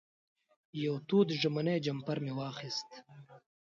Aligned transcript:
یو 0.83 0.95
تود 1.07 1.27
ژمنی 1.41 1.77
جمپر 1.85 2.17
مې 2.23 2.33
واخېست. 2.37 2.89